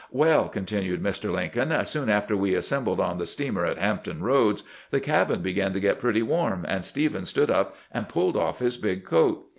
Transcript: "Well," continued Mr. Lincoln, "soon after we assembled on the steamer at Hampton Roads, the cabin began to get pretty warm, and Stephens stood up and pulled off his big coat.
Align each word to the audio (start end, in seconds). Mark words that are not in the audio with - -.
"Well," 0.09 0.49
continued 0.49 1.03
Mr. 1.03 1.31
Lincoln, 1.31 1.71
"soon 1.85 2.09
after 2.09 2.35
we 2.35 2.55
assembled 2.55 2.99
on 2.99 3.19
the 3.19 3.27
steamer 3.27 3.67
at 3.67 3.77
Hampton 3.77 4.23
Roads, 4.23 4.63
the 4.89 4.99
cabin 4.99 5.43
began 5.43 5.73
to 5.73 5.79
get 5.79 5.99
pretty 6.01 6.23
warm, 6.23 6.65
and 6.67 6.83
Stephens 6.83 7.29
stood 7.29 7.51
up 7.51 7.75
and 7.91 8.09
pulled 8.09 8.35
off 8.35 8.57
his 8.57 8.77
big 8.77 9.05
coat. 9.05 9.47